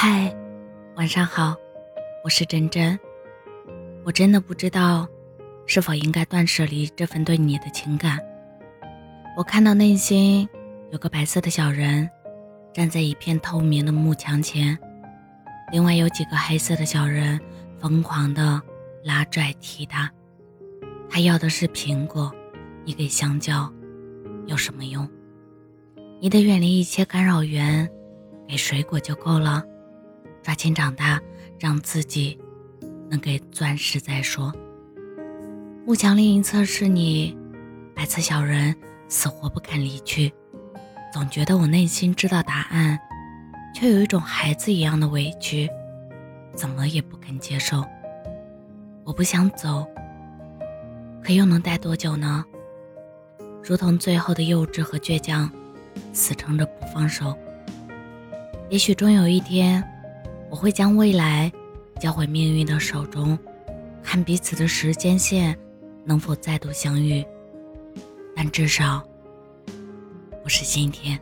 [0.00, 0.32] 嗨，
[0.94, 1.56] 晚上好，
[2.22, 2.96] 我是真真。
[4.04, 5.08] 我真的不知道
[5.66, 8.16] 是否应该断舍离这份对你的情感。
[9.36, 10.48] 我看到内心
[10.92, 12.08] 有个白色的小人
[12.72, 14.78] 站在一片透明的幕墙前，
[15.72, 17.40] 另外有几个黑色的小人
[17.80, 18.62] 疯狂的
[19.02, 20.08] 拉拽踢他。
[21.10, 22.32] 他要的是苹果，
[22.84, 23.68] 你给香蕉
[24.46, 25.10] 有什么用？
[26.20, 27.90] 你得远离一切干扰源，
[28.46, 29.64] 给水果就够了。
[30.48, 31.20] 抓紧长大，
[31.60, 32.38] 让自己
[33.10, 34.50] 能给钻石再说。
[35.84, 37.36] 幕墙另一侧是你，
[37.94, 38.74] 白色小人
[39.10, 40.32] 死活不肯离去，
[41.12, 42.98] 总觉得我内心知道答案，
[43.74, 45.68] 却有一种孩子一样的委屈，
[46.54, 47.84] 怎么也不肯接受。
[49.04, 49.86] 我不想走，
[51.22, 52.42] 可又能待多久呢？
[53.62, 55.52] 如同最后的幼稚和倔强，
[56.14, 57.36] 死撑着不放手。
[58.70, 59.86] 也许终有一天。
[60.50, 61.52] 我会将未来
[62.00, 63.38] 交回命运的手中，
[64.02, 65.56] 看彼此的时间线
[66.04, 67.24] 能否再度相遇，
[68.34, 69.06] 但至少
[70.42, 71.20] 不是今天。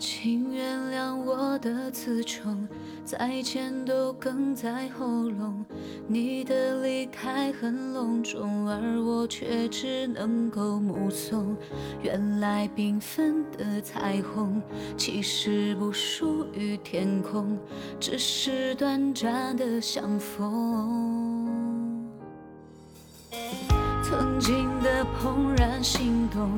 [0.00, 2.66] 请原谅我的词穷，
[3.04, 5.62] 再见都哽在喉咙。
[6.08, 11.54] 你的离开很隆重，而我却只能够目送。
[12.00, 14.62] 原来缤纷的彩虹，
[14.96, 17.58] 其实不属于天空，
[18.00, 21.29] 只是短暂的相逢。
[24.10, 26.50] 曾经的怦然心动。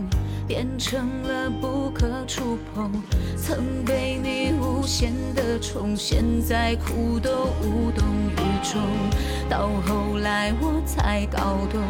[0.45, 2.91] 变成了不可触碰，
[3.37, 8.83] 曾被你无限的宠，现在哭都无动于衷。
[9.49, 11.81] 到后来我才搞懂，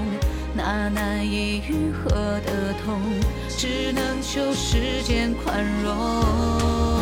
[0.55, 3.01] 那难以愈合的痛，
[3.49, 7.02] 只能求时间宽容。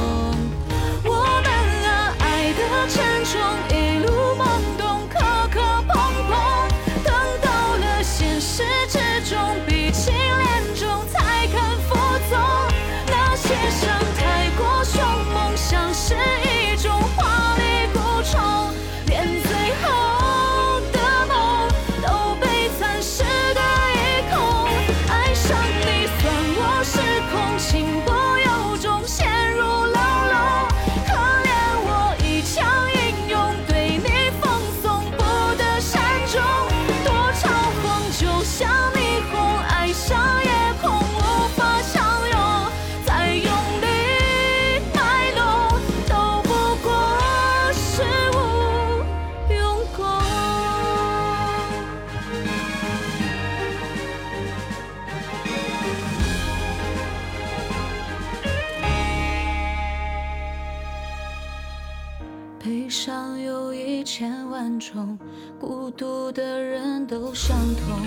[62.91, 65.17] 悲伤有一千万种，
[65.61, 68.01] 孤独的人都相同，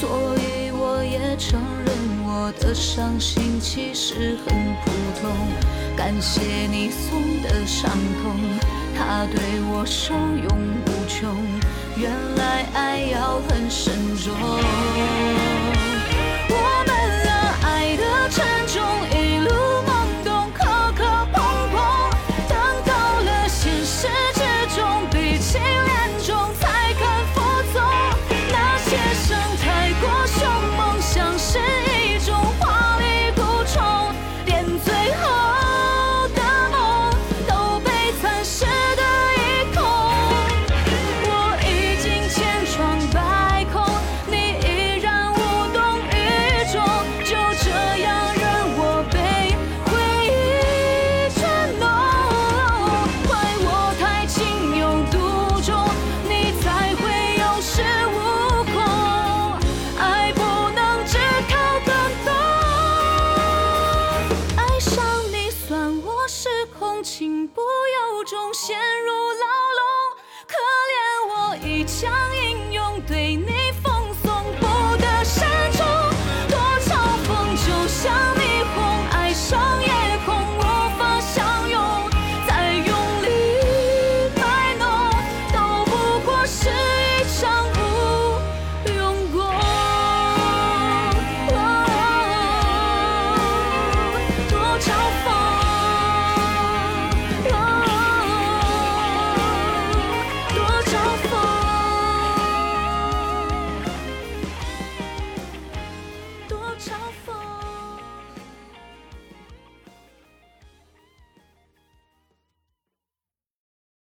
[0.00, 1.94] 所以我也承认
[2.24, 4.90] 我的伤心其实很普
[5.20, 5.30] 通。
[5.94, 7.90] 感谢你送的伤
[8.22, 8.34] 痛，
[8.96, 9.38] 它对
[9.70, 10.48] 我受用
[10.86, 11.28] 无穷。
[11.98, 14.81] 原来爱要很慎重。